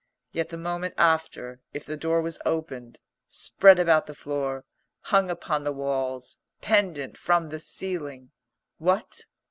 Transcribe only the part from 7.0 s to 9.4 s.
from the ceiling what?